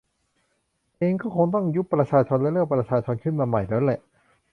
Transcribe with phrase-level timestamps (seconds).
[0.97, 3.99] เอ็งก็คงต้องยุบประชาชนและเลือกประชาชนขึ้นมาใหม่แล้วแหละ